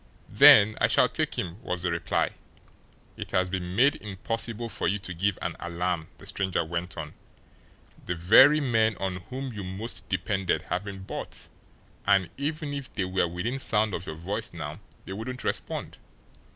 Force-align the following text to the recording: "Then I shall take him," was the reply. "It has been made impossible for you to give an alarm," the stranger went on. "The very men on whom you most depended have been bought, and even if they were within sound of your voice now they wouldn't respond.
"Then 0.31 0.75
I 0.81 0.87
shall 0.87 1.07
take 1.09 1.35
him," 1.37 1.61
was 1.61 1.83
the 1.83 1.91
reply. 1.91 2.31
"It 3.17 3.29
has 3.29 3.51
been 3.51 3.75
made 3.75 3.97
impossible 3.97 4.67
for 4.67 4.87
you 4.87 4.97
to 4.97 5.13
give 5.13 5.37
an 5.43 5.55
alarm," 5.59 6.07
the 6.17 6.25
stranger 6.25 6.65
went 6.65 6.97
on. 6.97 7.13
"The 8.07 8.15
very 8.15 8.59
men 8.59 8.97
on 8.97 9.17
whom 9.29 9.53
you 9.53 9.63
most 9.63 10.09
depended 10.09 10.63
have 10.63 10.85
been 10.85 11.03
bought, 11.03 11.47
and 12.07 12.31
even 12.35 12.73
if 12.73 12.91
they 12.91 13.05
were 13.05 13.27
within 13.27 13.59
sound 13.59 13.93
of 13.93 14.07
your 14.07 14.15
voice 14.15 14.53
now 14.53 14.79
they 15.05 15.13
wouldn't 15.13 15.43
respond. 15.43 15.99